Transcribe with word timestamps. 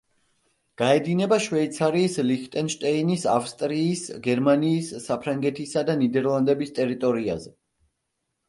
გაედინება 0.81 1.37
შვეიცარიის, 1.47 2.15
ლიხტენშტაინის, 2.29 3.25
ავსტრიის, 3.35 4.03
გერმანიის, 4.29 4.89
საფრანგეთისა 5.07 5.85
და 5.91 5.97
ნიდერლანდების 6.01 6.75
ტერიტორიაზე. 6.81 7.55